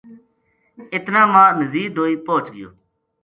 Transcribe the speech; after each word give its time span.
اتنا 0.95 1.21
ما 1.33 1.43
نزیر 1.59 1.87
ڈوئی 1.95 2.15
پوہچ 2.25 2.45
گیو 2.53 2.69